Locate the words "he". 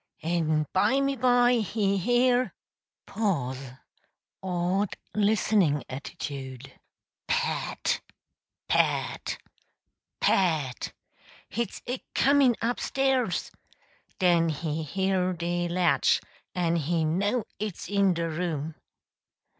1.61-1.95, 14.49-14.81, 16.77-17.05